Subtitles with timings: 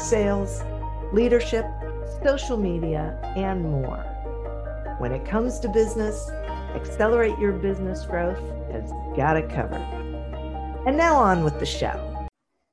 [0.00, 0.62] sales,
[1.12, 1.66] leadership,
[2.22, 4.06] social media, and more.
[4.98, 6.30] When it comes to business,
[6.74, 8.40] accelerate your business growth
[8.72, 9.82] has got it covered.
[10.86, 12.28] And now on with the show.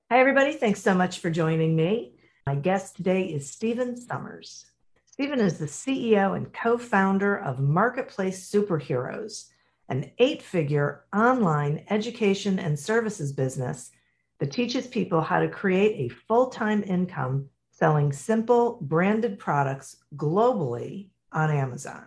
[0.10, 0.54] Hi, everybody.
[0.54, 2.14] Thanks so much for joining me.
[2.46, 4.66] My guest today is Stephen Summers.
[5.06, 9.50] Stephen is the CEO and co founder of Marketplace Superheroes,
[9.90, 13.92] an eight figure online education and services business
[14.40, 21.10] that teaches people how to create a full time income selling simple branded products globally
[21.32, 22.06] on Amazon.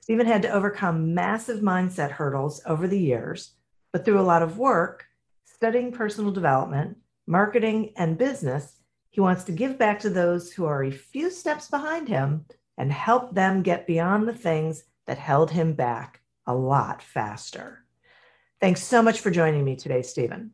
[0.00, 3.54] Stephen had to overcome massive mindset hurdles over the years,
[3.92, 5.06] but through a lot of work,
[5.44, 6.96] studying personal development,
[7.26, 8.76] marketing, and business,
[9.10, 12.44] he wants to give back to those who are a few steps behind him
[12.78, 17.84] and help them get beyond the things that held him back a lot faster.
[18.60, 20.52] Thanks so much for joining me today, Stephen.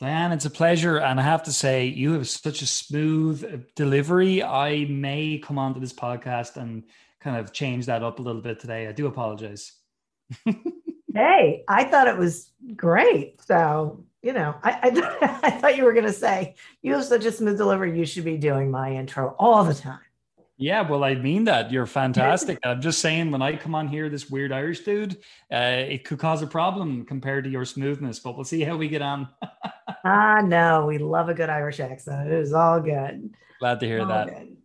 [0.00, 0.98] Diane, it's a pleasure.
[0.98, 4.42] And I have to say, you have such a smooth uh, delivery.
[4.42, 6.84] I may come onto this podcast and
[7.20, 8.86] kind of change that up a little bit today.
[8.88, 9.72] I do apologize.
[11.14, 13.42] hey, I thought it was great.
[13.42, 17.26] So, you know, I, I, I thought you were going to say, you have such
[17.26, 17.98] a smooth delivery.
[17.98, 20.00] You should be doing my intro all the time.
[20.60, 21.72] Yeah, well, I mean that.
[21.72, 22.58] You're fantastic.
[22.64, 25.16] I'm just saying, when I come on here, this weird Irish dude,
[25.50, 28.86] uh, it could cause a problem compared to your smoothness, but we'll see how we
[28.86, 29.26] get on.
[30.04, 32.30] ah, no, we love a good Irish accent.
[32.30, 33.34] It is all good.
[33.58, 34.26] Glad to hear all that.
[34.26, 34.56] Good.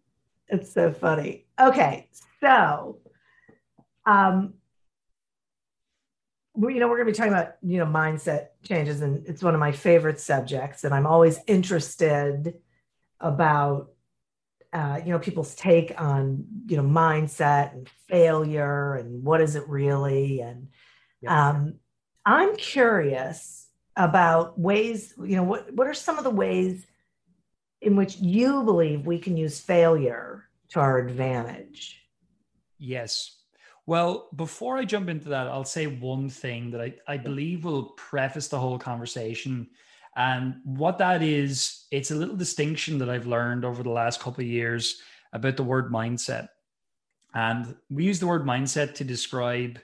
[0.50, 1.46] It's so funny.
[1.58, 2.10] Okay,
[2.42, 2.98] so,
[4.05, 4.55] um,
[6.58, 9.54] you know, we're going to be talking about, you know, mindset changes, and it's one
[9.54, 12.55] of my favorite subjects, and I'm always interested
[13.22, 13.95] about
[14.75, 19.67] uh, you know people's take on you know mindset and failure and what is it
[19.69, 20.41] really?
[20.41, 20.67] And
[21.27, 21.75] um,
[22.25, 26.86] i'm curious about ways you know what what are some of the ways
[27.81, 32.02] in which you believe we can use failure to our advantage?
[32.77, 33.37] Yes.
[33.86, 37.92] Well before i jump into that i'll say one thing that i, I believe will
[37.92, 39.69] preface the whole conversation
[40.15, 44.42] and what that is, it's a little distinction that I've learned over the last couple
[44.42, 45.02] of years
[45.33, 46.49] about the word mindset.
[47.33, 49.80] And we use the word mindset to describe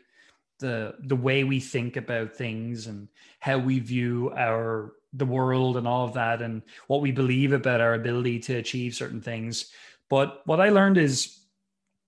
[0.60, 3.10] the the way we think about things and
[3.40, 7.82] how we view our the world and all of that and what we believe about
[7.82, 9.72] our ability to achieve certain things.
[10.08, 11.40] But what I learned is,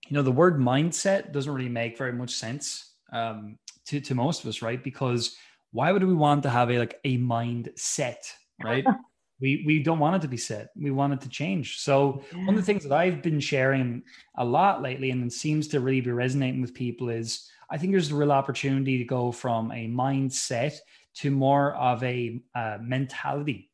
[0.07, 3.57] you know, the word mindset doesn't really make very much sense um,
[3.87, 4.81] to to most of us, right?
[4.81, 5.35] Because
[5.73, 8.31] why would we want to have a like a mind set,
[8.63, 8.85] right?
[9.41, 10.69] we we don't want it to be set.
[10.75, 11.79] We want it to change.
[11.79, 12.45] So yeah.
[12.45, 14.03] one of the things that I've been sharing
[14.37, 17.91] a lot lately, and it seems to really be resonating with people, is I think
[17.91, 20.77] there's a real opportunity to go from a mindset
[21.15, 23.71] to more of a uh, mentality,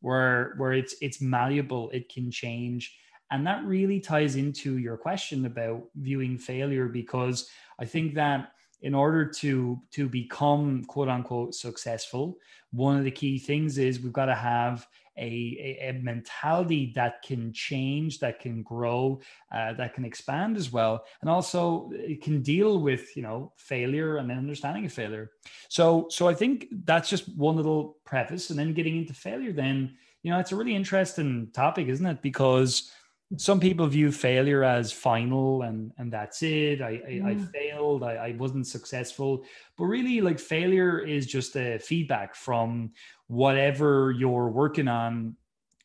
[0.00, 2.94] where where it's it's malleable, it can change,
[3.30, 7.48] and that really ties into your question about viewing failure because
[7.80, 8.52] I think that
[8.82, 12.38] in order to to become quote unquote successful
[12.70, 14.86] one of the key things is we've got to have
[15.18, 19.20] a, a, a mentality that can change that can grow
[19.52, 24.18] uh, that can expand as well and also it can deal with you know failure
[24.18, 25.30] and understanding of failure.
[25.68, 29.96] So so i think that's just one little preface and then getting into failure then
[30.22, 32.22] you know it's a really interesting topic isn't it?
[32.22, 32.92] Because
[33.36, 36.80] some people view failure as final and and that's it.
[36.80, 37.52] I i, I mm.
[37.52, 38.02] failed.
[38.02, 39.44] I, I wasn't successful.
[39.76, 42.92] But really like failure is just a feedback from
[43.26, 45.36] whatever you're working on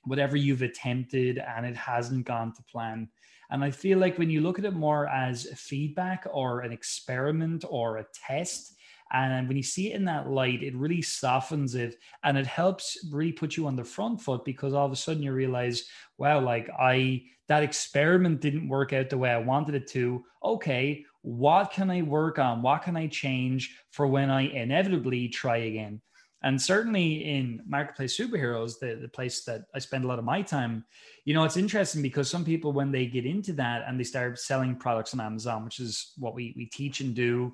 [0.06, 3.10] whatever you've attempted and it hasn't gone to plan.
[3.50, 7.66] And i feel like when you look at it more as feedback or an experiment
[7.70, 8.76] or a test
[9.14, 12.98] and when you see it in that light, it really softens it and it helps
[13.12, 15.84] really put you on the front foot because all of a sudden you realize,
[16.18, 20.24] wow, like I, that experiment didn't work out the way I wanted it to.
[20.44, 22.64] Okay, what can I work on?
[22.64, 26.02] What can I change for when I inevitably try again?
[26.42, 30.42] And certainly in Marketplace Superheroes, the, the place that I spend a lot of my
[30.42, 30.84] time,
[31.24, 34.40] you know, it's interesting because some people, when they get into that and they start
[34.40, 37.54] selling products on Amazon, which is what we, we teach and do,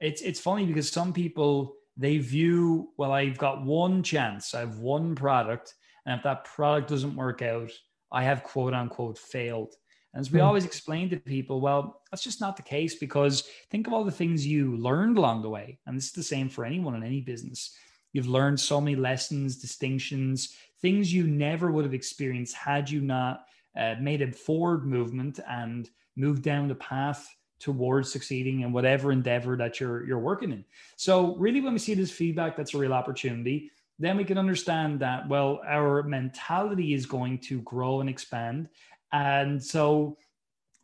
[0.00, 4.78] it's it's funny because some people they view well i've got one chance i have
[4.78, 7.70] one product and if that product doesn't work out
[8.12, 9.74] I have quote unquote failed.
[10.14, 10.44] And as we mm.
[10.44, 14.10] always explain to people, well, that's just not the case because think of all the
[14.10, 15.78] things you learned along the way.
[15.86, 17.76] And this is the same for anyone in any business.
[18.12, 23.44] You've learned so many lessons, distinctions, things you never would have experienced had you not
[23.78, 27.28] uh, made a forward movement and moved down the path
[27.58, 30.64] towards succeeding in whatever endeavor that you're you're working in.
[30.96, 35.00] So really when we see this feedback that's a real opportunity, then we can understand
[35.00, 38.68] that well our mentality is going to grow and expand.
[39.12, 40.18] And so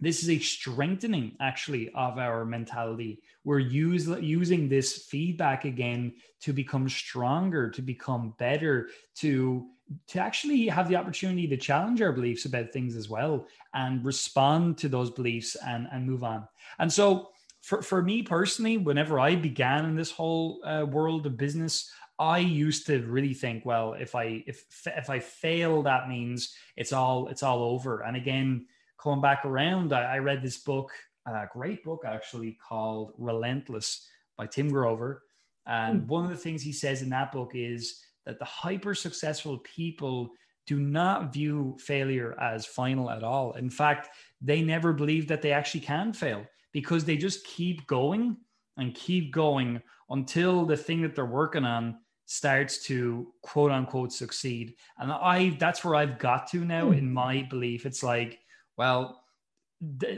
[0.03, 3.23] this is a strengthening actually of our mentality.
[3.45, 9.69] We're use, using this feedback again to become stronger to become better to
[10.09, 14.79] to actually have the opportunity to challenge our beliefs about things as well and respond
[14.79, 16.49] to those beliefs and and move on
[16.79, 17.31] and so
[17.61, 21.91] for, for me personally whenever i began in this whole uh, world of business
[22.23, 26.93] I used to really think, well, if I if if I fail, that means it's
[26.93, 28.03] all it's all over.
[28.03, 28.67] And again,
[28.97, 30.93] coming back around, I, I read this book,
[31.27, 35.25] a great book actually called Relentless by Tim Grover.
[35.67, 36.07] And mm.
[36.07, 40.31] one of the things he says in that book is that the hyper successful people
[40.67, 43.53] do not view failure as final at all.
[43.55, 44.11] In fact,
[44.41, 48.37] they never believe that they actually can fail because they just keep going
[48.77, 49.81] and keep going
[50.11, 54.75] until the thing that they're working on starts to quote unquote succeed.
[54.99, 56.99] And I that's where I've got to now mm.
[56.99, 57.85] in my belief.
[57.87, 58.39] It's like,
[58.77, 59.23] well,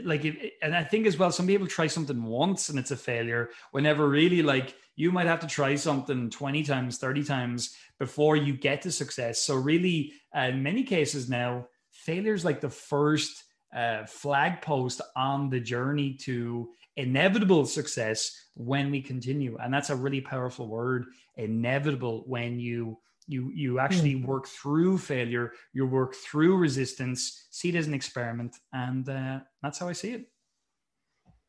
[0.03, 0.23] like
[0.61, 3.49] and I think as well, some people try something once and it's a failure.
[3.71, 8.53] Whenever really like you might have to try something 20 times, 30 times before you
[8.53, 9.41] get to success.
[9.41, 13.44] So really, uh, in many cases now, failure is like the first
[13.75, 19.57] uh, flag post on the journey to inevitable success when we continue.
[19.61, 21.05] And that's a really powerful word
[21.35, 24.25] inevitable when you you you actually mm.
[24.25, 29.79] work through failure you work through resistance see it as an experiment and uh, that's
[29.79, 30.29] how i see it.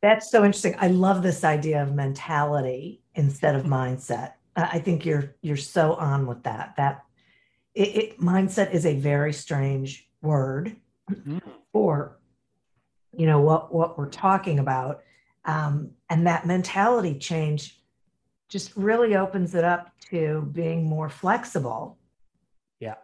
[0.02, 0.76] That's so interesting.
[0.78, 4.34] I love this idea of mentality instead of mindset.
[4.54, 6.74] I think you're you're so on with that.
[6.76, 7.04] That
[7.74, 10.76] it, it mindset is a very strange word.
[11.10, 11.42] Mm.
[11.76, 12.18] For
[13.14, 15.02] you know what what we're talking about
[15.44, 17.82] um, and that mentality change
[18.48, 21.98] just really opens it up to being more flexible.
[22.80, 22.94] Yeah.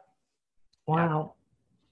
[0.86, 1.34] Wow.
[1.34, 1.38] Yeah.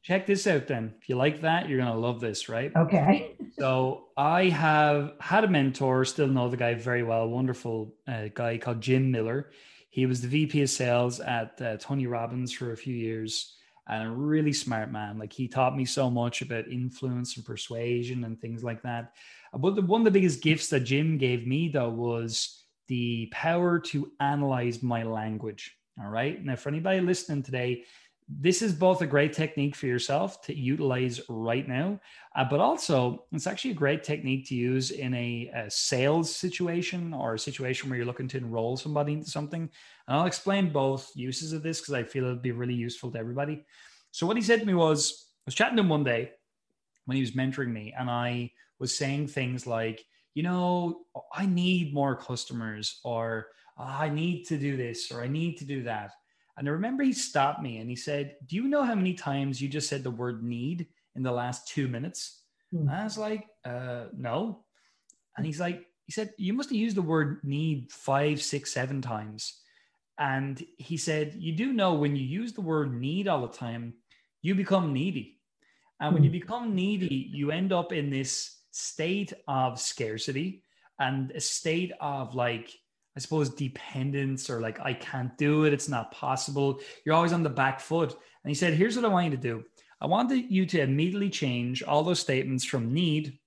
[0.02, 0.94] Check this out then.
[1.02, 2.72] If you like that, you're going to love this, right?
[2.74, 3.36] Okay.
[3.58, 8.56] so I have had a mentor, still know the guy very well, wonderful uh, guy
[8.56, 9.50] called Jim Miller.
[9.90, 13.56] He was the VP of sales at uh, Tony Robbins for a few years
[13.88, 15.18] and a really smart man.
[15.18, 19.12] Like he taught me so much about influence and persuasion and things like that.
[19.52, 23.78] But the, one of the biggest gifts that Jim gave me, though, was the power
[23.78, 25.76] to analyze my language.
[26.00, 26.42] All right.
[26.44, 27.84] Now, for anybody listening today,
[28.38, 31.98] this is both a great technique for yourself to utilize right now,
[32.36, 37.12] uh, but also it's actually a great technique to use in a, a, sales situation
[37.12, 39.62] or a situation where you're looking to enroll somebody into something.
[39.62, 43.18] And I'll explain both uses of this because I feel it'll be really useful to
[43.18, 43.64] everybody.
[44.12, 46.30] So, what he said to me was, I was chatting to him one day
[47.06, 50.04] when he was mentoring me, and I was saying things like,
[50.34, 51.02] you know,
[51.34, 55.64] I need more customers, or oh, I need to do this, or I need to
[55.64, 56.12] do that.
[56.60, 59.62] And I remember he stopped me and he said, Do you know how many times
[59.62, 62.42] you just said the word need in the last two minutes?
[62.74, 62.80] Mm.
[62.80, 64.66] And I was like, uh, No.
[65.38, 69.00] And he's like, He said, You must have used the word need five, six, seven
[69.00, 69.58] times.
[70.18, 73.94] And he said, You do know when you use the word need all the time,
[74.42, 75.38] you become needy.
[75.98, 76.40] And when you hmm.
[76.40, 80.62] become needy, you end up in this state of scarcity
[80.98, 82.70] and a state of like
[83.20, 86.80] I suppose dependence or like I can't do it, it's not possible.
[87.04, 88.12] You're always on the back foot.
[88.12, 89.64] And he said, "Here's what I want you to do.
[90.00, 93.38] I want you to immediately change all those statements from need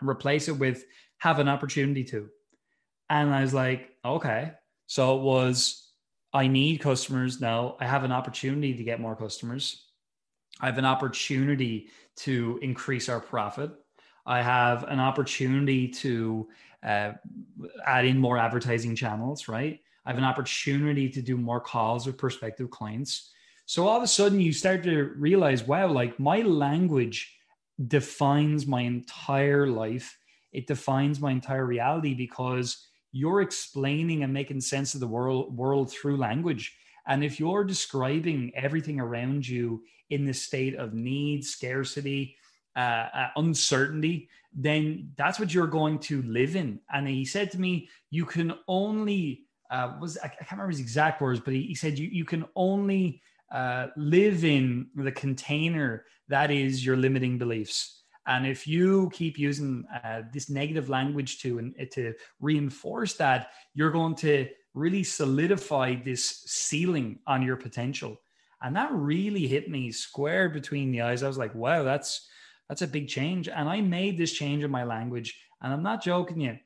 [0.00, 0.86] and replace it with
[1.18, 2.30] have an opportunity to."
[3.10, 4.52] And I was like, "Okay."
[4.86, 5.92] So it was
[6.32, 7.76] I need customers now.
[7.80, 9.84] I have an opportunity to get more customers.
[10.62, 13.70] I have an opportunity to increase our profit.
[14.26, 16.48] I have an opportunity to
[16.82, 17.12] uh,
[17.86, 19.80] add in more advertising channels, right?
[20.04, 23.30] I have an opportunity to do more calls with prospective clients.
[23.66, 27.36] So all of a sudden, you start to realize, wow, like my language
[27.86, 30.18] defines my entire life.
[30.52, 35.90] It defines my entire reality because you're explaining and making sense of the world world
[35.90, 36.76] through language.
[37.06, 42.36] And if you're describing everything around you in the state of need, scarcity,
[42.76, 46.80] uh, uh, uncertainty, then that's what you're going to live in.
[46.92, 51.20] And he said to me, you can only uh, was I can't remember his exact
[51.20, 56.50] words, but he, he said you you can only uh, live in the container that
[56.50, 58.02] is your limiting beliefs.
[58.26, 63.90] And if you keep using uh, this negative language to and to reinforce that, you're
[63.90, 68.16] going to really solidify this ceiling on your potential.
[68.62, 71.22] And that really hit me square between the eyes.
[71.22, 72.26] I was like, wow, that's
[72.68, 73.48] that's a big change.
[73.48, 75.38] And I made this change in my language.
[75.62, 76.58] And I'm not joking you.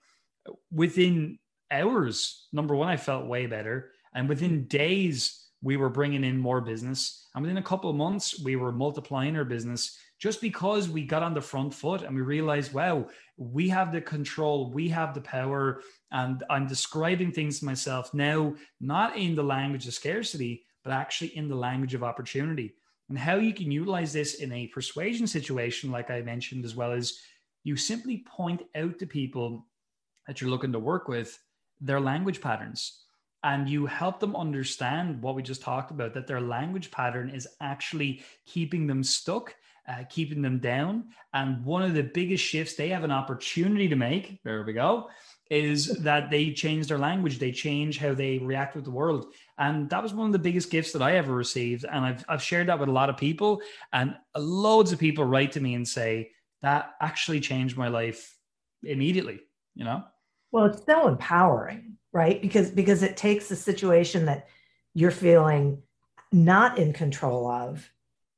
[0.73, 1.39] Within
[1.71, 3.91] hours, number one, I felt way better.
[4.15, 7.27] And within days, we were bringing in more business.
[7.35, 11.23] And within a couple of months, we were multiplying our business just because we got
[11.23, 15.21] on the front foot and we realized, wow, we have the control, we have the
[15.21, 15.83] power.
[16.11, 21.37] And I'm describing things to myself now, not in the language of scarcity, but actually
[21.37, 22.75] in the language of opportunity.
[23.09, 26.93] And how you can utilize this in a persuasion situation, like I mentioned, as well
[26.93, 27.19] as
[27.65, 29.67] you simply point out to people
[30.27, 31.39] that you're looking to work with
[31.81, 33.05] their language patterns.
[33.45, 37.47] And you help them understand what we just talked about that their language pattern is
[37.61, 39.55] actually keeping them stuck
[39.89, 41.05] uh, keeping them down.
[41.33, 45.09] And one of the biggest shifts they have an opportunity to make there we go
[45.51, 47.39] is that they change their language.
[47.39, 49.33] They change how they react with the world.
[49.59, 51.85] And that was one of the biggest gifts that i ever received.
[51.91, 53.63] And i've, I've shared that with a lot of people.
[53.93, 56.31] And loads of people write to me and say
[56.63, 58.37] that actually changed my life
[58.83, 59.41] immediately
[59.75, 60.03] you know?
[60.51, 62.41] Well it's so empowering right?
[62.41, 64.49] Because because it takes a situation that
[64.95, 65.83] you're feeling
[66.33, 67.89] not in control of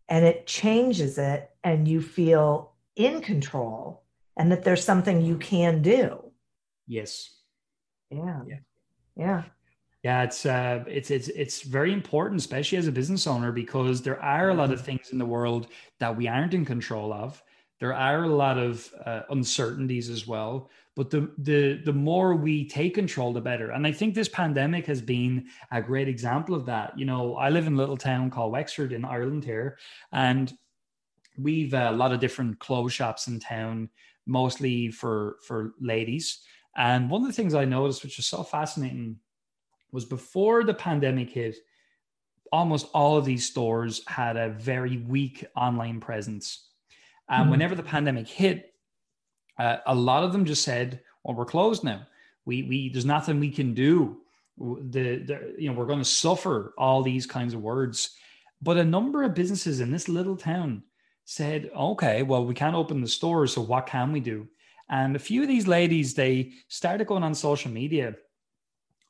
[0.09, 4.05] and it changes it and you feel in control
[4.37, 6.30] and that there's something you can do
[6.91, 7.31] yes.
[8.11, 8.41] Yeah.
[8.47, 8.57] Yeah.
[9.17, 9.43] Yeah.
[10.03, 14.21] Yeah it's uh it's it's it's very important especially as a business owner because there
[14.21, 14.87] are a lot of mm-hmm.
[14.87, 15.69] things in the world
[15.99, 17.43] that we aren't in control of.
[17.79, 22.67] There are a lot of uh, uncertainties as well but the the the more we
[22.69, 23.71] take control the better.
[23.71, 26.99] And i think this pandemic has been a great example of that.
[26.99, 29.79] You know i live in a little town called wexford in ireland here
[30.13, 30.53] and
[31.39, 33.89] we've a lot of different clothes shops in town
[34.27, 36.41] mostly for for ladies
[36.77, 39.17] and one of the things i noticed which was so fascinating
[39.93, 41.57] was before the pandemic hit
[42.53, 46.69] almost all of these stores had a very weak online presence
[47.29, 47.51] and mm-hmm.
[47.51, 48.71] whenever the pandemic hit
[49.61, 52.07] uh, a lot of them just said, "Well, we're closed now.
[52.47, 54.23] We we there's nothing we can do.
[54.59, 58.17] The, the you know we're going to suffer all these kinds of words."
[58.63, 60.83] But a number of businesses in this little town
[61.27, 64.49] said, "Okay, well, we can't open the stores, so what can we do?"
[64.91, 68.17] And a few of these ladies they started going on social media,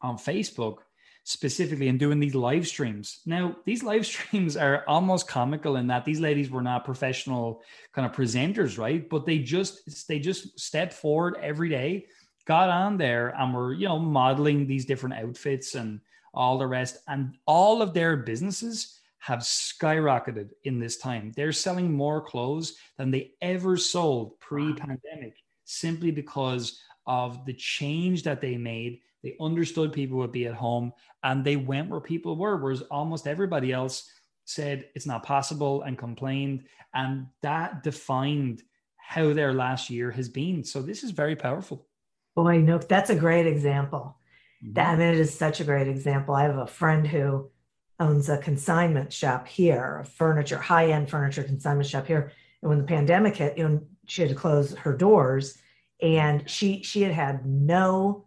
[0.02, 0.78] on Facebook,
[1.24, 3.20] specifically and doing these live streams.
[3.24, 8.06] Now, these live streams are almost comical in that these ladies were not professional kind
[8.06, 9.08] of presenters, right?
[9.08, 12.06] But they just they just stepped forward every day,
[12.44, 16.00] got on there and were, you know, modeling these different outfits and
[16.32, 21.32] all the rest and all of their businesses have skyrocketed in this time.
[21.36, 25.34] They're selling more clothes than they ever sold pre-pandemic
[25.70, 30.92] simply because of the change that they made they understood people would be at home
[31.22, 34.10] and they went where people were, whereas almost everybody else
[34.44, 36.64] said it's not possible and complained.
[36.94, 38.62] And that defined
[38.96, 40.64] how their last year has been.
[40.64, 41.86] So this is very powerful.
[42.34, 44.16] Boy, no, that's a great example.
[44.64, 44.74] Mm-hmm.
[44.74, 46.34] That, I mean, it is such a great example.
[46.34, 47.50] I have a friend who
[47.98, 52.32] owns a consignment shop here, a furniture, high-end furniture consignment shop here.
[52.62, 55.56] And when the pandemic hit, you know, she had to close her doors
[56.02, 58.26] and she she had had no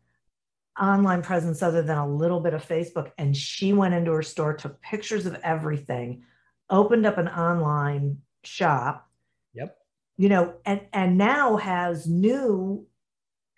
[0.79, 3.11] online presence other than a little bit of Facebook.
[3.17, 6.23] And she went into her store, took pictures of everything,
[6.69, 9.09] opened up an online shop.
[9.53, 9.77] Yep.
[10.17, 12.87] You know, and and now has new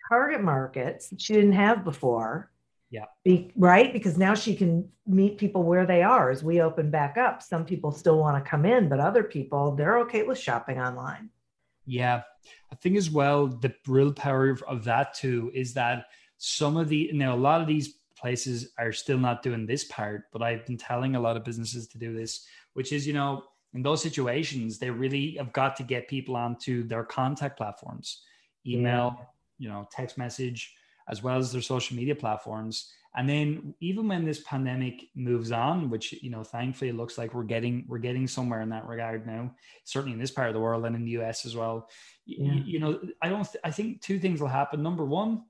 [0.08, 2.50] target markets that she didn't have before.
[2.90, 3.06] Yeah.
[3.24, 3.92] Be, right?
[3.92, 7.42] Because now she can meet people where they are as we open back up.
[7.42, 11.30] Some people still want to come in, but other people, they're okay with shopping online.
[11.86, 12.22] Yeah.
[12.72, 16.06] I think as well, the real power of that too is that
[16.38, 20.24] some of the now a lot of these places are still not doing this part,
[20.32, 23.44] but I've been telling a lot of businesses to do this, which is you know
[23.74, 28.22] in those situations they really have got to get people onto their contact platforms,
[28.66, 29.24] email, yeah.
[29.58, 30.74] you know, text message,
[31.08, 32.92] as well as their social media platforms.
[33.16, 37.32] And then even when this pandemic moves on, which you know, thankfully it looks like
[37.32, 40.60] we're getting we're getting somewhere in that regard now, certainly in this part of the
[40.60, 41.88] world and in the US as well.
[42.26, 42.52] Yeah.
[42.52, 43.44] You, you know, I don't.
[43.44, 44.82] Th- I think two things will happen.
[44.82, 45.44] Number one,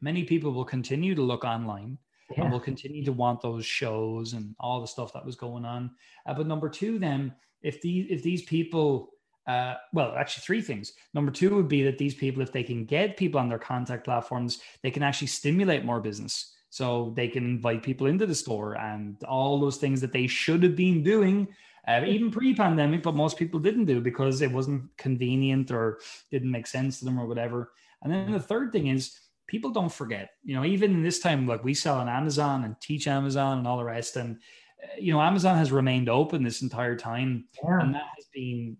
[0.00, 1.98] many people will continue to look online
[2.30, 2.42] yeah.
[2.42, 5.90] and will continue to want those shows and all the stuff that was going on.
[6.26, 9.10] Uh, but number two, then, if these if these people,
[9.46, 10.92] uh, well, actually, three things.
[11.14, 14.04] Number two would be that these people, if they can get people on their contact
[14.04, 16.52] platforms, they can actually stimulate more business.
[16.68, 20.62] so they can invite people into the store and all those things that they should
[20.62, 21.46] have been doing
[21.88, 26.00] uh, even pre-pandemic but most people didn't do because it wasn't convenient or
[26.30, 27.72] didn't make sense to them or whatever
[28.02, 31.46] and then the third thing is people don't forget you know even in this time
[31.46, 34.36] like we sell on amazon and teach amazon and all the rest and
[34.82, 37.80] uh, you know amazon has remained open this entire time yeah.
[37.80, 38.76] and that has been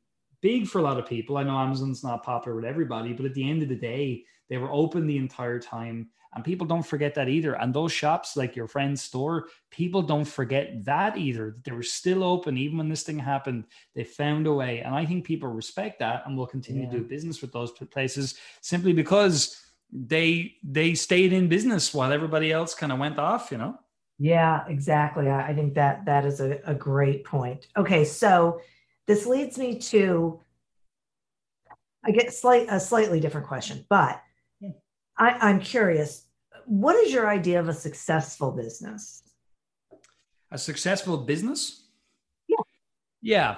[0.49, 3.35] big for a lot of people i know amazon's not popular with everybody but at
[3.35, 7.15] the end of the day they were open the entire time and people don't forget
[7.15, 7.55] that either.
[7.55, 11.57] And those shops, like your friend's store, people don't forget that either.
[11.65, 13.65] They were still open even when this thing happened.
[13.95, 14.81] They found a way.
[14.81, 16.91] And I think people respect that and will continue yeah.
[16.91, 22.53] to do business with those places simply because they they stayed in business while everybody
[22.53, 23.79] else kind of went off, you know?
[24.19, 25.31] Yeah, exactly.
[25.31, 27.67] I think that that is a, a great point.
[27.79, 28.61] Okay, so
[29.07, 30.41] this leads me to
[32.05, 34.23] I get slight a slightly different question, but
[35.19, 36.27] I, I'm curious
[36.67, 39.23] what is your idea of a successful business?
[40.51, 41.89] A successful business?
[42.49, 42.57] Yeah.
[43.23, 43.57] Yeah.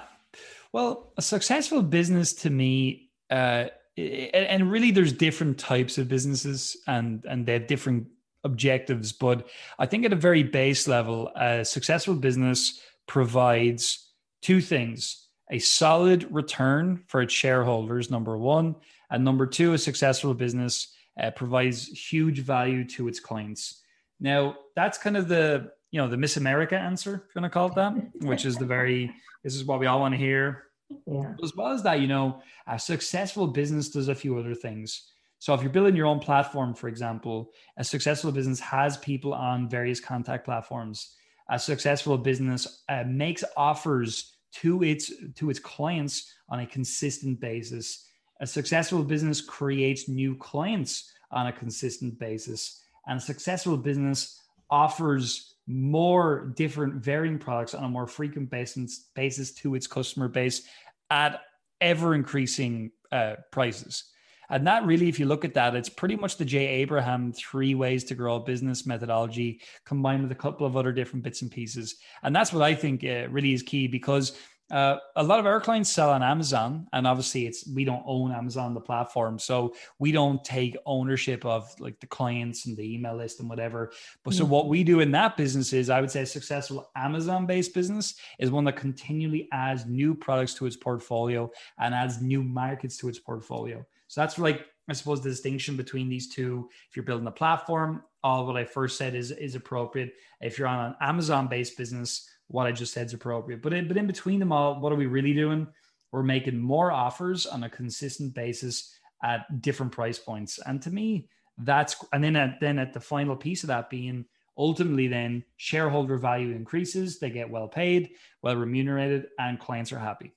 [0.71, 3.65] Well, a successful business to me, uh,
[3.97, 8.07] and really there's different types of businesses and and they have different
[8.45, 15.27] objectives but i think at a very base level a successful business provides two things
[15.49, 18.75] a solid return for its shareholders number one
[19.09, 23.81] and number two a successful business uh, provides huge value to its clients.
[24.19, 27.53] Now, that's kind of the you know the Miss America answer, if you want to
[27.53, 29.11] call it that, which is the very
[29.43, 30.65] this is what we all want to hear.
[31.05, 31.33] Yeah.
[31.43, 35.11] As well as that, you know, a successful business does a few other things.
[35.37, 39.69] So if you're building your own platform, for example, a successful business has people on
[39.69, 41.15] various contact platforms.
[41.49, 48.09] A successful business uh, makes offers to its to its clients on a consistent basis
[48.39, 55.55] a successful business creates new clients on a consistent basis, and a successful business offers
[55.67, 60.67] more different varying products on a more frequent basis, basis to its customer base
[61.09, 61.41] at
[61.81, 64.05] ever increasing uh, prices.
[64.49, 67.75] And that really, if you look at that, it's pretty much the Jay Abraham three
[67.75, 71.51] ways to grow a business methodology combined with a couple of other different bits and
[71.51, 71.95] pieces.
[72.23, 74.37] And that's what I think uh, really is key because
[74.71, 78.31] uh, a lot of our clients sell on Amazon, and obviously, it's we don't own
[78.31, 83.15] Amazon the platform, so we don't take ownership of like the clients and the email
[83.15, 83.91] list and whatever.
[84.23, 87.73] But so what we do in that business is, I would say, a successful Amazon-based
[87.73, 92.97] business is one that continually adds new products to its portfolio and adds new markets
[92.97, 93.83] to its portfolio.
[94.09, 96.67] So that's like I suppose the distinction between these two.
[96.89, 100.13] If you're building a platform, all what I first said is is appropriate.
[100.41, 103.61] If you're on an Amazon-based business what I just said is appropriate.
[103.61, 105.67] But in, but in between them all, what are we really doing?
[106.11, 108.93] We're making more offers on a consistent basis
[109.23, 110.59] at different price points.
[110.65, 114.25] And to me, that's and then at, then at the final piece of that being
[114.57, 118.09] ultimately then shareholder value increases, they get well paid,
[118.41, 120.33] well remunerated, and clients are happy.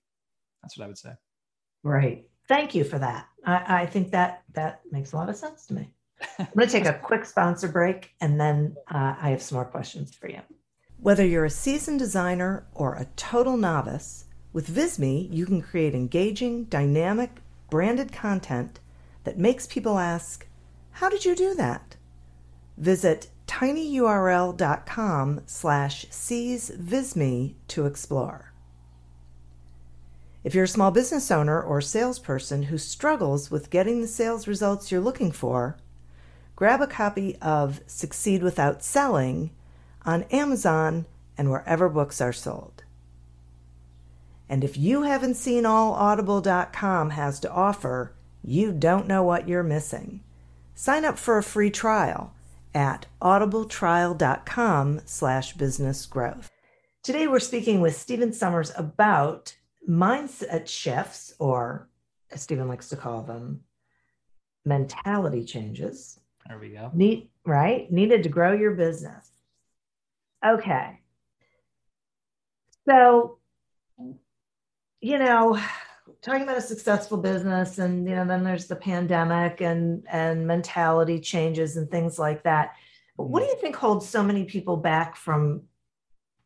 [0.62, 1.12] That's what I would say.
[1.82, 2.26] Right.
[2.48, 3.28] Thank you for that.
[3.44, 5.90] I, I think that that makes a lot of sense to me.
[6.38, 9.64] I'm going to take a quick sponsor break and then uh, I have some more
[9.64, 10.40] questions for you.
[10.98, 16.64] Whether you're a seasoned designer or a total novice, with Visme you can create engaging,
[16.64, 18.78] dynamic, branded content
[19.24, 20.46] that makes people ask,
[20.92, 21.96] How did you do that?
[22.76, 28.51] Visit tinyurl.com slash seesvisme to explore.
[30.44, 34.90] If you're a small business owner or salesperson who struggles with getting the sales results
[34.90, 35.76] you're looking for,
[36.56, 39.50] grab a copy of Succeed Without Selling
[40.04, 41.06] on Amazon
[41.38, 42.82] and wherever books are sold.
[44.48, 49.62] And if you haven't seen all audible.com has to offer, you don't know what you're
[49.62, 50.24] missing.
[50.74, 52.34] Sign up for a free trial
[52.74, 56.50] at audibletrial.com slash business growth.
[57.04, 59.54] Today we're speaking with Stephen Summers about
[59.88, 61.88] mindset shifts, or
[62.30, 63.60] as Stephen likes to call them,
[64.64, 66.18] mentality changes.
[66.48, 66.90] There we go.
[66.94, 67.90] Need, right?
[67.90, 69.30] Needed to grow your business.
[70.44, 71.00] Okay.
[72.88, 73.38] So,
[75.00, 75.60] you know,
[76.20, 81.20] talking about a successful business and you know then there's the pandemic and and mentality
[81.20, 82.72] changes and things like that.
[83.16, 85.62] What do you think holds so many people back from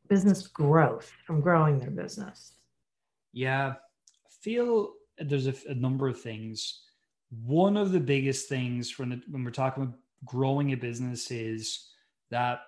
[0.09, 2.56] business growth, from growing their business?
[3.37, 6.81] Yeah, I feel there's a, a number of things.
[7.45, 11.87] One of the biggest things when, when we're talking about growing a business is
[12.31, 12.61] that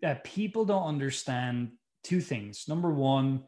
[0.00, 2.64] that people don't understand two things.
[2.66, 3.44] Number one,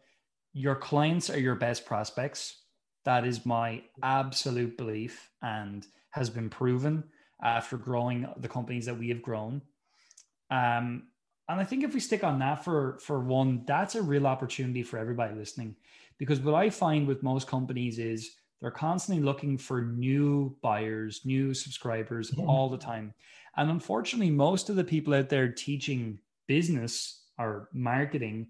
[0.53, 2.65] your clients are your best prospects.
[3.07, 7.05] That is my absolute belief and has been proven
[7.43, 9.63] after growing the companies that we have grown.
[10.51, 11.05] Um,
[11.49, 14.85] and I think if we stick on that for for one, that's a real opportunity
[14.85, 15.75] for everybody listening.
[16.21, 18.31] Because what I find with most companies is
[18.61, 22.45] they're constantly looking for new buyers, new subscribers yeah.
[22.45, 23.15] all the time.
[23.57, 28.49] And unfortunately, most of the people out there teaching business or marketing,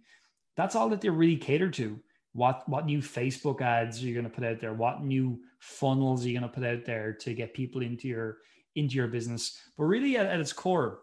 [0.56, 1.98] that's all that they really cater to.
[2.32, 4.74] What what new Facebook ads are you going to put out there?
[4.74, 8.38] What new funnels are you going to put out there to get people into your
[8.74, 9.58] into your business?
[9.78, 11.00] But really, at, at its core,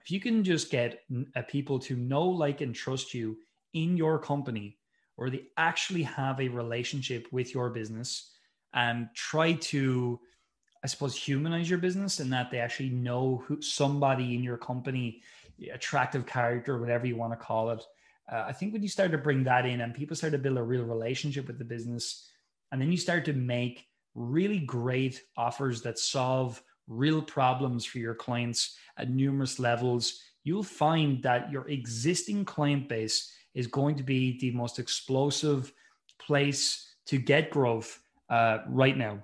[0.00, 1.00] if you can just get
[1.36, 3.36] uh, people to know, like, and trust you
[3.74, 4.78] in your company,
[5.18, 8.30] or they actually have a relationship with your business
[8.72, 10.18] and try to
[10.82, 15.20] i suppose humanize your business and that they actually know who somebody in your company
[15.72, 17.84] attractive character whatever you want to call it.
[18.32, 20.56] Uh, i think when you start to bring that in and people start to build
[20.56, 22.30] a real relationship with the business
[22.72, 28.14] and then you start to make really great offers that solve real problems for your
[28.14, 34.38] clients at numerous levels you'll find that your existing client base is going to be
[34.38, 35.72] the most explosive
[36.20, 39.18] place to get growth uh, right now.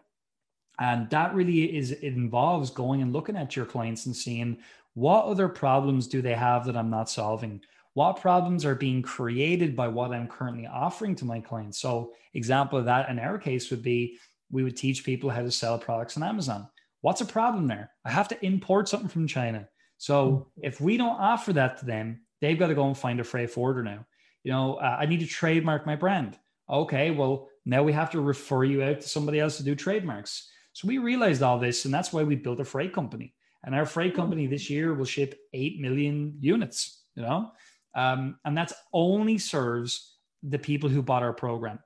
[0.81, 4.59] And that really is, it involves going and looking at your clients and seeing
[4.95, 7.61] what other problems do they have that I'm not solving?
[7.93, 11.79] What problems are being created by what I'm currently offering to my clients?
[11.79, 14.19] So, example of that in our case would be
[14.51, 16.67] we would teach people how to sell products on Amazon.
[17.03, 17.93] What's a problem there?
[18.05, 19.69] I have to import something from China.
[19.99, 23.25] So, if we don't offer that to them, they've got to go and find a
[23.25, 24.07] freight forwarder now
[24.45, 26.39] you know, uh, I need to trademark my brand.
[26.71, 30.49] Okay, well, now we have to refer you out to somebody else to do trademarks.
[30.73, 33.35] So we realized all this, and that's why we built a freight company.
[33.65, 37.53] And our freight company this year will ship 8 million units, you know,
[37.95, 41.79] um, and that's only serves the people who bought our program.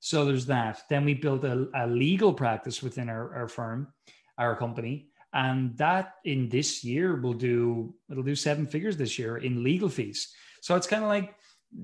[0.00, 0.82] So there's that.
[0.88, 3.92] Then we built a, a legal practice within our, our firm,
[4.38, 9.36] our company, and that in this year will do it'll do seven figures this year
[9.36, 10.32] in legal fees.
[10.60, 11.34] So it's kind of like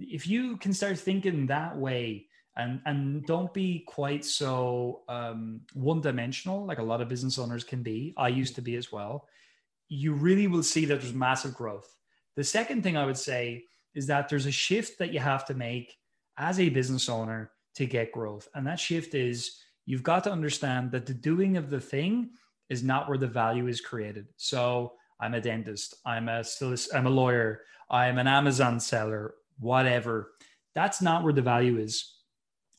[0.00, 6.00] if you can start thinking that way and and don't be quite so um, one
[6.00, 9.28] dimensional like a lot of business owners can be i used to be as well
[9.88, 11.94] you really will see that there's massive growth.
[12.36, 15.54] The second thing i would say is that there's a shift that you have to
[15.54, 15.96] make
[16.38, 18.46] as a business owner to get growth.
[18.54, 22.30] And that shift is you've got to understand that the doing of the thing
[22.68, 24.26] is not where the value is created.
[24.36, 26.44] So i'm a dentist i'm a
[26.94, 30.32] i'm a lawyer i'm an amazon seller whatever.
[30.74, 32.14] That's not where the value is.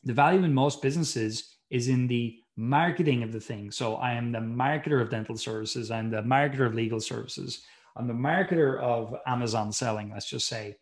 [0.04, 3.70] The value in most businesses is in the marketing of the thing.
[3.70, 7.62] So I am the marketer of dental services, I'm the marketer of legal services,
[7.96, 10.76] I'm the marketer of Amazon selling, let's just say.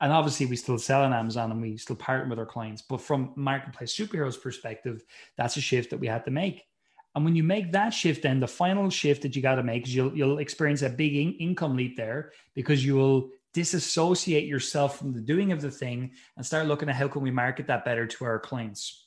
[0.00, 2.82] And obviously, we still sell on Amazon and we still partner with our clients.
[2.82, 5.04] But from marketplace superheroes perspective,
[5.36, 6.64] that's a shift that we had to make.
[7.14, 9.86] And when you make that shift, then the final shift that you got to make
[9.86, 14.98] is you'll you'll experience a big in- income leap there because you will disassociate yourself
[14.98, 17.84] from the doing of the thing and start looking at how can we market that
[17.84, 19.06] better to our clients.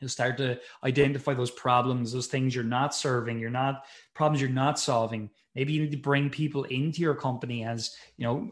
[0.00, 4.50] You'll start to identify those problems those things you're not serving you're not problems you're
[4.50, 5.30] not solving.
[5.54, 8.50] Maybe you need to bring people into your company as you know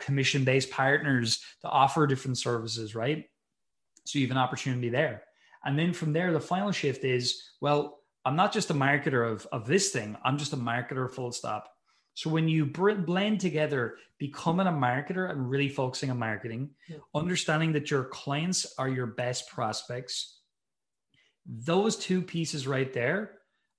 [0.00, 3.26] commission based partners to offer different services right?
[4.04, 5.22] So you have an opportunity there.
[5.64, 9.46] And then from there the final shift is well i'm not just a marketer of,
[9.52, 10.16] of this thing.
[10.24, 11.70] I'm just a marketer full stop
[12.14, 16.98] so when you blend together becoming a marketer and really focusing on marketing, yeah.
[17.14, 20.40] understanding that your clients are your best prospects,
[21.46, 23.32] those two pieces right there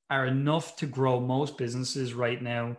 [0.09, 2.77] are enough to grow most businesses right now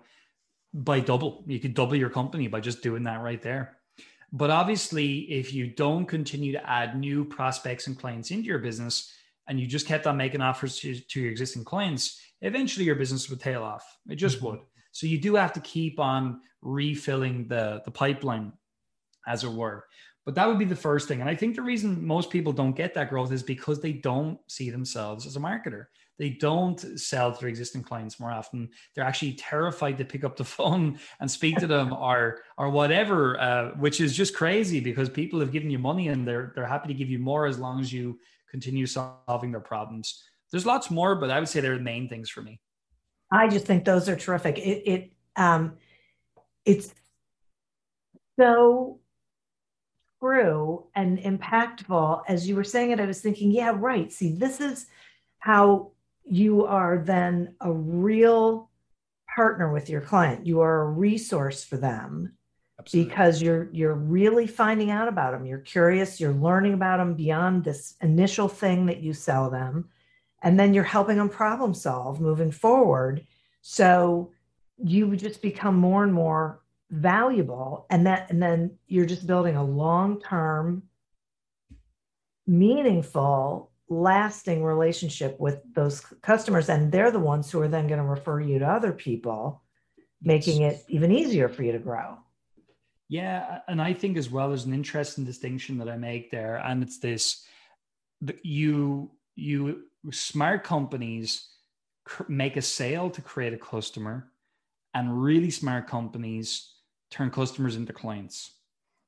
[0.74, 1.44] by double.
[1.46, 3.78] You could double your company by just doing that right there.
[4.32, 9.12] But obviously, if you don't continue to add new prospects and clients into your business
[9.46, 13.28] and you just kept on making offers to, to your existing clients, eventually your business
[13.28, 13.84] would tail off.
[14.08, 14.46] It just mm-hmm.
[14.46, 14.60] would.
[14.92, 18.52] So you do have to keep on refilling the, the pipeline,
[19.26, 19.86] as it were.
[20.24, 21.20] But that would be the first thing.
[21.20, 24.38] And I think the reason most people don't get that growth is because they don't
[24.46, 25.86] see themselves as a marketer.
[26.18, 28.68] They don't sell to their existing clients more often.
[28.94, 33.40] They're actually terrified to pick up the phone and speak to them or or whatever,
[33.40, 36.88] uh, which is just crazy because people have given you money and they're they're happy
[36.88, 40.22] to give you more as long as you continue solving their problems.
[40.52, 42.60] There's lots more, but I would say they're the main things for me.
[43.32, 44.58] I just think those are terrific.
[44.58, 45.78] It, it um,
[46.66, 46.94] it's
[48.38, 49.00] so
[50.20, 52.22] true and impactful.
[52.28, 54.12] As you were saying it, I was thinking, yeah, right.
[54.12, 54.86] See, this is
[55.38, 55.92] how
[56.24, 58.70] you are then a real
[59.34, 60.46] partner with your client.
[60.46, 62.34] You are a resource for them
[62.78, 63.08] Absolutely.
[63.08, 65.46] because you're you're really finding out about them.
[65.46, 66.20] You're curious.
[66.20, 69.88] You're learning about them beyond this initial thing that you sell them
[70.42, 73.26] and then you're helping them problem solve moving forward.
[73.62, 74.32] So
[74.76, 77.86] you just become more and more valuable.
[77.90, 80.82] And that and then you're just building a long-term
[82.46, 86.68] meaningful lasting relationship with those customers.
[86.68, 89.62] And they're the ones who are then going to refer you to other people
[90.20, 92.18] making it even easier for you to grow.
[93.08, 96.56] Yeah and i think as well there's an interesting distinction that i make there.
[96.56, 97.44] And it's this
[98.42, 101.48] you you smart companies
[102.28, 104.28] make a sale to create a customer
[104.94, 106.74] and really smart companies
[107.10, 108.52] turn customers into clients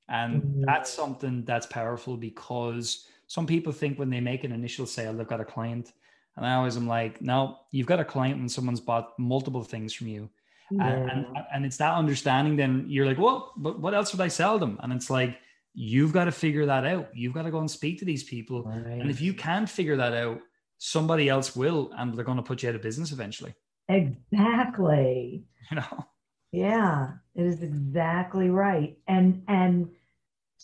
[0.08, 0.62] and mm-hmm.
[0.64, 5.26] that's something that's powerful because some people think when they make an initial sale, they've
[5.26, 5.92] got a client.
[6.36, 9.92] And I always am like, no, you've got a client when someone's bought multiple things
[9.92, 10.28] from you.
[10.70, 10.88] Yeah.
[10.88, 14.28] And, and, and it's that understanding, then you're like, well, but what else would I
[14.28, 14.78] sell them?
[14.82, 15.38] And it's like,
[15.74, 17.08] you've got to figure that out.
[17.14, 18.62] You've got to go and speak to these people.
[18.62, 19.00] Right.
[19.00, 20.40] And if you can't figure that out,
[20.78, 23.54] somebody else will, and they're going to put you out of business eventually.
[23.88, 25.44] Exactly.
[25.70, 26.06] You know?
[26.52, 28.98] Yeah, it is exactly right.
[29.08, 29.88] And, and,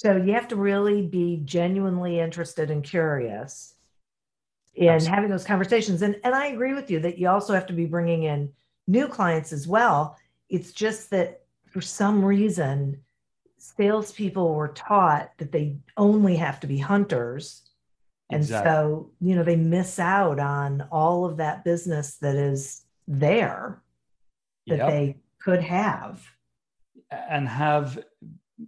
[0.01, 3.75] so you have to really be genuinely interested and curious
[4.75, 5.15] in Absolutely.
[5.15, 6.01] having those conversations.
[6.01, 8.51] And, and I agree with you that you also have to be bringing in
[8.87, 10.17] new clients as well.
[10.49, 13.03] It's just that for some reason,
[13.59, 17.70] salespeople were taught that they only have to be hunters.
[18.31, 18.71] And exactly.
[18.71, 23.83] so, you know, they miss out on all of that business that is there
[24.67, 24.89] that yep.
[24.89, 26.23] they could have.
[27.11, 28.05] And have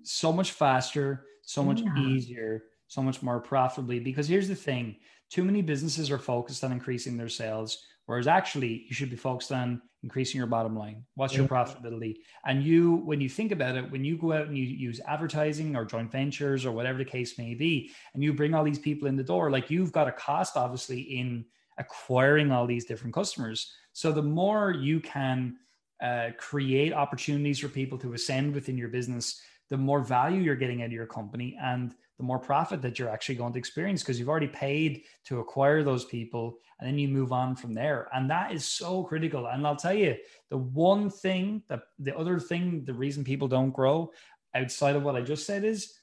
[0.02, 1.96] so much faster, so much yeah.
[1.96, 4.00] easier, so much more profitably.
[4.00, 4.96] Because here's the thing
[5.30, 9.52] too many businesses are focused on increasing their sales, whereas actually you should be focused
[9.52, 11.04] on increasing your bottom line.
[11.14, 12.16] What's your profitability?
[12.44, 15.76] And you, when you think about it, when you go out and you use advertising
[15.76, 19.06] or joint ventures or whatever the case may be, and you bring all these people
[19.06, 21.44] in the door, like you've got a cost obviously in
[21.78, 23.72] acquiring all these different customers.
[23.92, 25.56] So the more you can
[26.02, 30.82] uh, create opportunities for people to ascend within your business, the more value you're getting
[30.82, 34.18] out of your company and the more profit that you're actually going to experience because
[34.18, 38.08] you've already paid to acquire those people and then you move on from there.
[38.12, 39.46] And that is so critical.
[39.46, 40.14] And i'll tell you
[40.50, 44.12] the one thing that the other thing the reason people don't grow
[44.54, 45.94] outside of what i just said is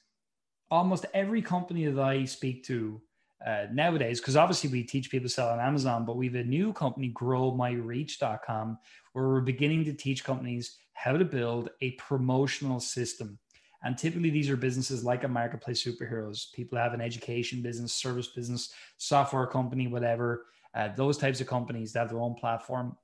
[0.70, 3.00] almost every company that i speak to
[3.46, 6.44] uh, nowadays because obviously we teach people to sell on amazon but we have a
[6.44, 8.78] new company growmyreach.com
[9.12, 13.38] where we're beginning to teach companies how to build a promotional system
[13.82, 16.52] and typically, these are businesses like a marketplace superheroes.
[16.52, 20.46] People have an education business, service business, software company, whatever.
[20.74, 22.96] Uh, those types of companies that have their own platform.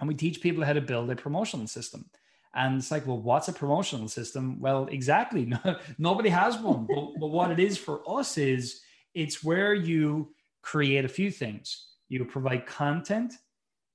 [0.00, 2.06] And we teach people how to build a promotional system.
[2.54, 4.58] And it's like, well, what's a promotional system?
[4.58, 5.52] Well, exactly.
[5.98, 6.86] Nobody has one.
[6.86, 8.80] but, but what it is for us is
[9.14, 11.88] it's where you create a few things.
[12.08, 13.34] You provide content,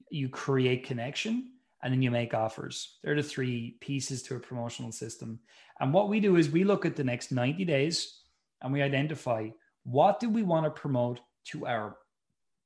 [0.10, 2.98] you create connection, and then you make offers.
[3.04, 5.40] They're the three pieces to a promotional system.
[5.80, 8.22] And what we do is we look at the next 90 days
[8.62, 9.50] and we identify
[9.84, 11.98] what do we want to promote to our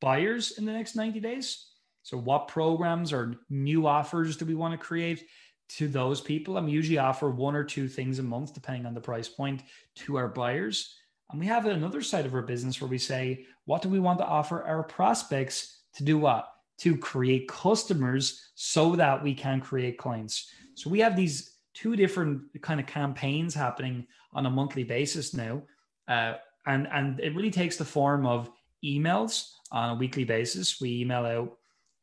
[0.02, 1.68] buyers in the next 90 days?
[2.04, 5.26] So what programs or new offers do we want to create
[5.70, 6.62] to those people?
[6.62, 9.64] We usually offer one or two things a month, depending on the price point,
[9.96, 10.94] to our buyers.
[11.32, 14.20] And we have another side of our business where we say, what do we want
[14.20, 16.48] to offer our prospects to do what?
[16.80, 20.50] To create customers so that we can create clients.
[20.76, 25.62] So we have these two different kind of campaigns happening on a monthly basis now.
[26.08, 26.34] Uh,
[26.66, 28.50] and, and it really takes the form of
[28.84, 30.80] emails on a weekly basis.
[30.82, 31.58] We email out,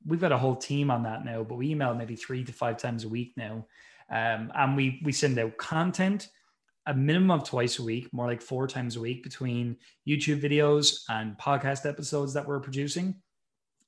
[0.07, 2.77] we've got a whole team on that now, but we email maybe three to five
[2.77, 3.67] times a week now.
[4.11, 6.29] Um, and we, we send out content
[6.87, 11.03] a minimum of twice a week, more like four times a week between YouTube videos
[11.09, 13.15] and podcast episodes that we're producing.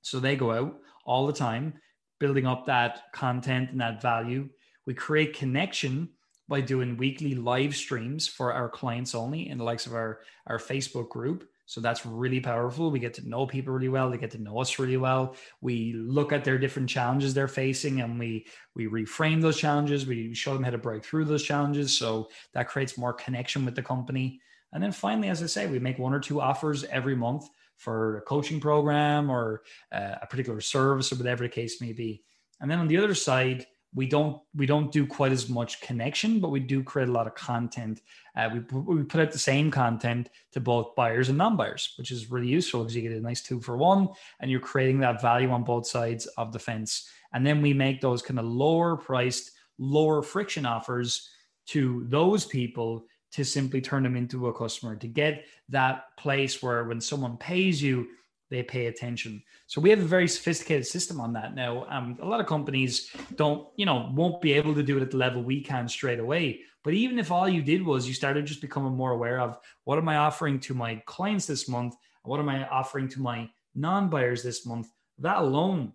[0.04, 1.74] So they go out all the time,
[2.20, 4.48] building up that content and that value
[4.86, 6.10] we create connection
[6.48, 10.58] by doing weekly live streams for our clients only in the likes of our, our
[10.58, 11.48] Facebook group.
[11.66, 12.90] So that's really powerful.
[12.90, 14.10] We get to know people really well.
[14.10, 15.36] They get to know us really well.
[15.62, 20.06] We look at their different challenges they're facing and we we reframe those challenges.
[20.06, 21.96] We show them how to break through those challenges.
[21.96, 24.42] So that creates more connection with the company.
[24.74, 27.48] And then finally, as I say, we make one or two offers every month
[27.84, 32.24] for a coaching program or uh, a particular service or whatever the case may be.
[32.60, 36.40] And then on the other side, we don't we don't do quite as much connection,
[36.40, 38.00] but we do create a lot of content.
[38.36, 42.30] Uh, we we put out the same content to both buyers and non-buyers, which is
[42.30, 44.08] really useful because you get a nice two for one,
[44.40, 47.08] and you're creating that value on both sides of the fence.
[47.32, 51.30] And then we make those kind of lower priced, lower friction offers
[51.66, 56.84] to those people to simply turn them into a customer to get that place where
[56.84, 58.08] when someone pays you
[58.50, 59.42] they pay attention.
[59.66, 61.86] So we have a very sophisticated system on that now.
[61.88, 65.10] Um, a lot of companies don't, you know, won't be able to do it at
[65.10, 66.60] the level we can straight away.
[66.84, 69.98] But even if all you did was you started just becoming more aware of what
[69.98, 74.42] am I offering to my clients this month, what am I offering to my non-buyers
[74.42, 75.92] this month, that alone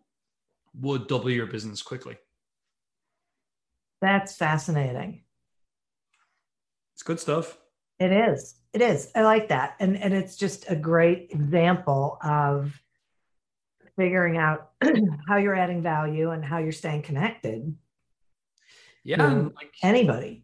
[0.80, 2.17] would double your business quickly.
[4.02, 5.23] That's fascinating.
[6.99, 7.57] It's good stuff.
[7.97, 8.55] It is.
[8.73, 9.09] It is.
[9.15, 9.77] I like that.
[9.79, 12.77] And and it's just a great example of
[13.95, 14.71] figuring out
[15.29, 17.73] how you're adding value and how you're staying connected.
[19.05, 20.43] Yeah, like, anybody.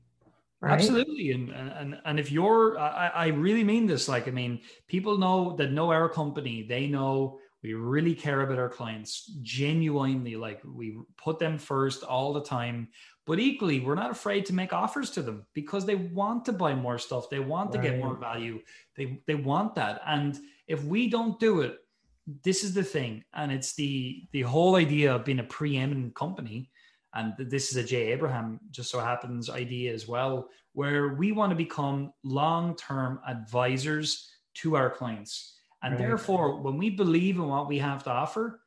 [0.61, 0.71] Right?
[0.71, 1.31] Absolutely.
[1.31, 5.57] And, and and if you're I, I really mean this, like I mean, people know
[5.57, 10.99] that know our company, they know we really care about our clients genuinely like we
[11.17, 12.87] put them first all the time
[13.25, 16.75] but equally we're not afraid to make offers to them because they want to buy
[16.75, 17.29] more stuff.
[17.29, 18.59] They want to get more value.
[18.95, 20.01] They they want that.
[20.05, 21.79] And if we don't do it
[22.43, 23.23] this is the thing.
[23.33, 26.71] And it's the the whole idea of being a preeminent company.
[27.13, 31.49] And this is a jay abraham just so happens idea as well where we want
[31.49, 35.55] to become long-term advisors to our clients.
[35.81, 36.01] And right.
[36.01, 38.59] therefore, when we believe in what we have to offer,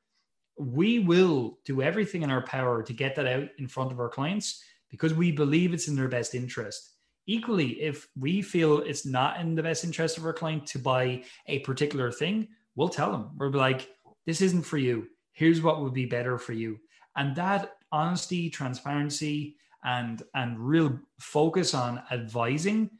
[0.58, 4.08] we will do everything in our power to get that out in front of our
[4.08, 6.94] clients because we believe it's in their best interest.
[7.26, 11.22] Equally, if we feel it's not in the best interest of our client to buy
[11.46, 13.30] a particular thing, we'll tell them.
[13.36, 13.88] We'll be like,
[14.26, 15.06] this isn't for you.
[15.32, 16.78] Here's what would be better for you.
[17.16, 22.90] And that honesty, transparency, and and real focus on advising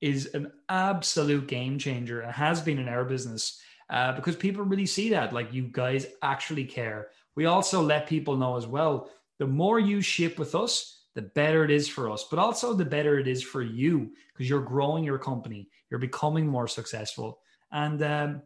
[0.00, 2.22] is an absolute game changer.
[2.22, 6.06] It has been in our business uh, because people really see that like you guys
[6.22, 7.08] actually care.
[7.34, 11.64] We also let people know as well the more you ship with us, the better
[11.64, 15.04] it is for us, but also the better it is for you because you're growing
[15.04, 17.40] your company, you're becoming more successful,
[17.72, 18.42] and um,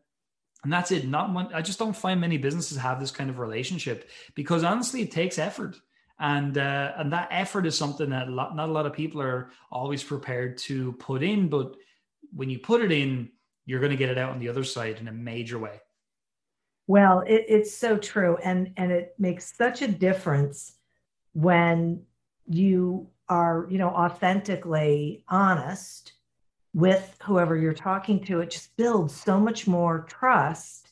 [0.65, 1.07] and that's it.
[1.07, 5.03] Not one, I just don't find many businesses have this kind of relationship because honestly,
[5.03, 5.77] it takes effort,
[6.19, 9.21] and uh, and that effort is something that a lot, not a lot of people
[9.21, 11.75] are always prepared to put in, but
[12.35, 13.31] when you put it in
[13.67, 15.81] you're going to get it out on the other side in a major way.
[16.87, 20.73] Well, it, it's so true, and and it makes such a difference
[21.33, 22.03] when
[22.47, 26.13] you are, you know, authentically honest
[26.75, 28.41] with whoever you're talking to.
[28.41, 30.89] It just builds so much more trust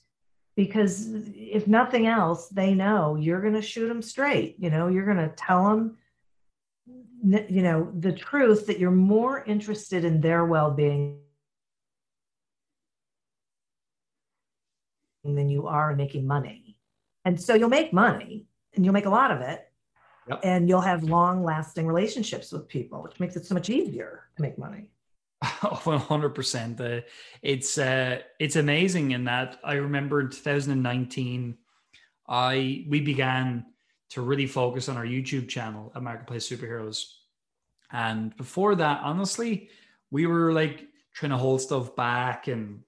[0.56, 4.56] because if nothing else, they know you're going to shoot them straight.
[4.58, 5.96] You know, you're going to tell them,
[7.48, 11.18] you know, the truth that you're more interested in their well-being
[15.24, 16.76] than you are making money.
[17.24, 19.66] And so you'll make money and you'll make a lot of it.
[20.28, 20.40] Yep.
[20.44, 24.42] And you'll have long lasting relationships with people, which makes it so much easier to
[24.42, 24.88] make money.
[25.42, 26.80] 100%.
[26.80, 27.02] Uh,
[27.42, 31.56] it's, uh, it's amazing in that I remember in 2019,
[32.28, 33.66] I, we began
[34.10, 37.04] to really focus on our YouTube channel at Marketplace Superheroes.
[37.90, 39.70] And before that, honestly,
[40.10, 42.82] we were like trying to hold stuff back and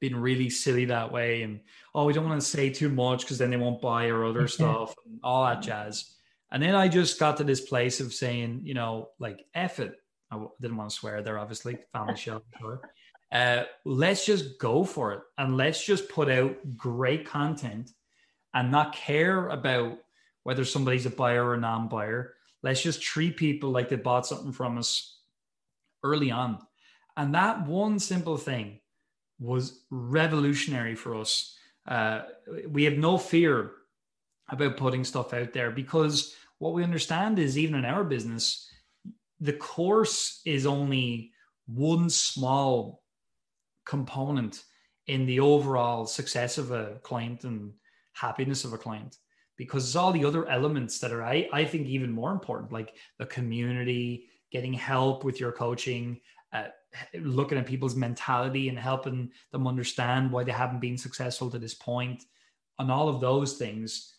[0.00, 1.42] been really silly that way.
[1.42, 1.60] And
[1.94, 4.48] oh, we don't want to say too much because then they won't buy our other
[4.56, 6.14] stuff and all that jazz.
[6.50, 9.94] And then I just got to this place of saying, you know, like F it.
[10.32, 12.42] I didn't want to swear there, obviously, family show.
[12.58, 12.80] Sure.
[13.32, 17.92] Uh, let's just go for it and let's just put out great content
[18.54, 19.98] and not care about
[20.42, 22.34] whether somebody's a buyer or a non-buyer.
[22.64, 25.20] Let's just treat people like they bought something from us
[26.02, 26.58] early on.
[27.16, 28.80] And that one simple thing
[29.40, 31.56] was revolutionary for us.
[31.88, 32.22] Uh,
[32.68, 33.72] we have no fear
[34.50, 38.68] about putting stuff out there because what we understand is even in our business,
[39.40, 41.32] the course is only
[41.66, 43.02] one small
[43.86, 44.62] component
[45.06, 47.72] in the overall success of a client and
[48.12, 49.16] happiness of a client
[49.56, 52.94] because it's all the other elements that are I, I think even more important like
[53.18, 56.20] the community getting help with your coaching
[56.52, 56.68] uh,
[57.14, 61.74] looking at people's mentality and helping them understand why they haven't been successful to this
[61.74, 62.24] point
[62.78, 64.14] and all of those things.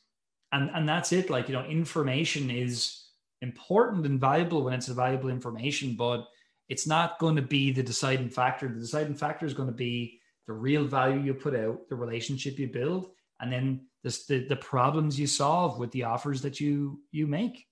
[0.52, 1.30] And and that's it.
[1.30, 3.06] Like you know information is
[3.42, 6.28] important and valuable when it's valuable information but
[6.70, 8.68] it's not going to be the deciding factor.
[8.68, 12.58] The deciding factor is going to be the real value you put out the relationship
[12.58, 13.10] you build
[13.42, 17.66] and then this, the, the problems you solve with the offers that you you make.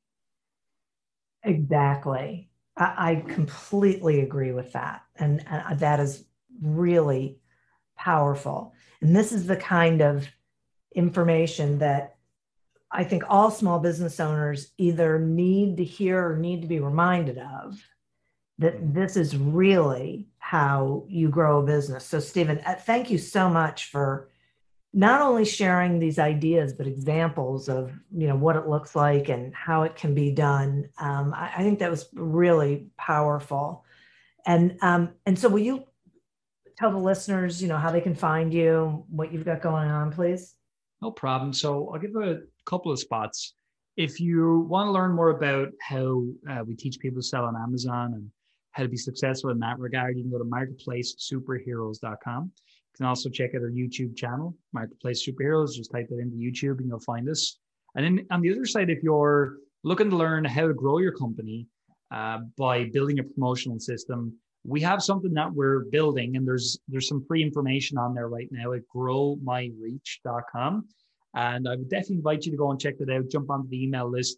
[1.44, 2.49] Exactly
[2.80, 5.04] I, I completely agree with that.
[5.18, 6.24] And, and that is
[6.62, 7.38] really
[7.98, 8.74] powerful.
[9.02, 10.28] And this is the kind of
[10.96, 12.16] information that
[12.92, 17.38] I think all small business owners either need to hear or need to be reminded
[17.38, 17.80] of
[18.58, 22.04] that this is really how you grow a business.
[22.06, 24.30] So, Stephen, uh, thank you so much for
[24.94, 29.54] not only sharing these ideas but examples of you know what it looks like and
[29.54, 33.86] how it can be done um, I, I, think that was really powerful.
[34.46, 35.84] And um, and so will you
[36.78, 40.12] tell the listeners you know how they can find you what you've got going on
[40.12, 40.56] please?
[41.02, 41.54] No problem.
[41.54, 43.54] So i'll give a couple of spots.
[43.96, 47.56] If you want to learn more about how uh, we teach people to sell on
[47.56, 48.32] amazon and
[48.72, 52.52] how to be successful in that regard you can go to marketplace marketplacesuperheroes.com
[52.96, 55.76] can also check out our YouTube channel, Marketplace Superheroes.
[55.76, 57.58] Just type it into YouTube and you'll find us.
[57.96, 61.14] And then on the other side, if you're looking to learn how to grow your
[61.14, 61.68] company
[62.12, 64.34] uh, by building a promotional system,
[64.66, 68.50] we have something that we're building, and there's there's some free information on there right
[68.52, 70.86] now at growmyreach.com.
[71.36, 73.30] And I would definitely invite you to go and check that out.
[73.30, 74.38] Jump onto the email list.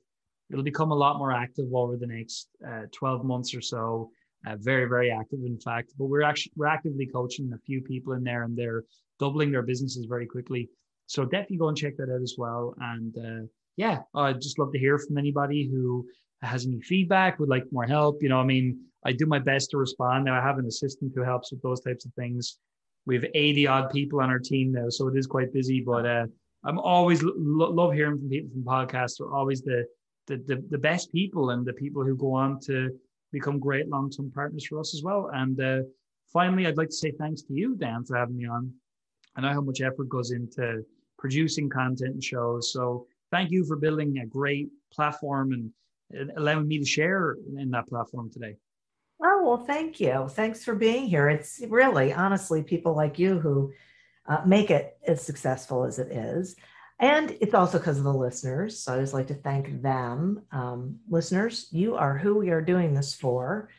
[0.51, 4.11] It'll become a lot more active over the next uh, 12 months or so
[4.47, 5.93] uh, very very active in fact.
[5.97, 8.83] But we're actually we're actively coaching a few people in there and they're
[9.19, 10.69] doubling their businesses very quickly.
[11.05, 12.73] So definitely go and check that out as well.
[12.79, 16.05] And uh, yeah i'd just love to hear from anybody who
[16.41, 18.21] has any feedback would like more help.
[18.21, 20.25] You know i mean i do my best to respond.
[20.25, 22.57] Now i have an assistant who helps with those types of things.
[23.05, 25.81] We have 80 odd people on our team now so it is quite busy.
[25.85, 26.25] But uh,
[26.63, 29.17] i'm always lo- love hearing from people from podcasts.
[29.17, 29.85] They're always the,
[30.27, 32.89] the the the best people and the people who go on to
[33.31, 35.29] become great long-term partners for us as well.
[35.33, 35.81] And uh,
[36.31, 38.73] finally, I'd like to say thanks to you, Dan, for having me on.
[39.35, 40.83] I know how much effort goes into
[41.17, 42.73] producing content and shows.
[42.73, 47.87] So thank you for building a great platform and allowing me to share in that
[47.87, 48.55] platform today.
[49.23, 50.27] Oh, well, thank you.
[50.29, 51.29] Thanks for being here.
[51.29, 53.71] It's really, honestly, people like you who
[54.27, 56.55] uh, make it as successful as it is.
[57.01, 58.79] And it's also because of the listeners.
[58.79, 60.43] So I just like to thank them.
[60.51, 63.69] Um, listeners, you are who we are doing this for.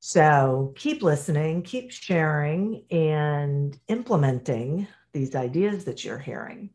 [0.00, 6.70] So keep listening, keep sharing, and implementing these ideas that you're hearing.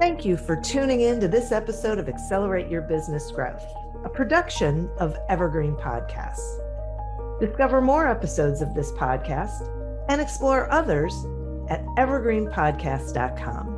[0.00, 3.64] Thank you for tuning in to this episode of Accelerate Your Business Growth,
[4.04, 6.60] a production of Evergreen Podcasts.
[7.38, 9.68] Discover more episodes of this podcast
[10.08, 11.14] and explore others
[11.68, 13.73] at evergreenpodcast.com.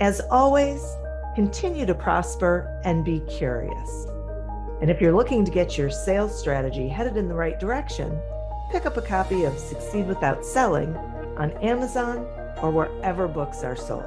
[0.00, 0.96] As always,
[1.34, 4.06] continue to prosper and be curious.
[4.80, 8.16] And if you're looking to get your sales strategy headed in the right direction,
[8.70, 10.94] pick up a copy of Succeed Without Selling
[11.36, 12.18] on Amazon
[12.62, 14.04] or wherever books are sold.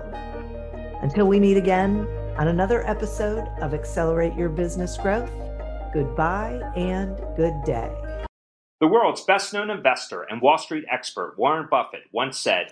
[1.01, 5.31] Until we meet again on another episode of Accelerate Your Business Growth,
[5.93, 7.91] goodbye and good day.
[8.79, 12.71] The world's best known investor and Wall Street expert Warren Buffett once said,